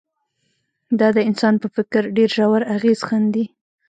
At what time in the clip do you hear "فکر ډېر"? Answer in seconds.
1.75-2.29